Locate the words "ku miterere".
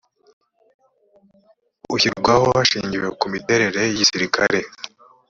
3.19-3.79